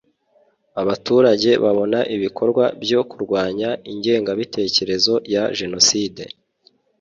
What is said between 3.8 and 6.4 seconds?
ingengabitekerezo ya Jenoside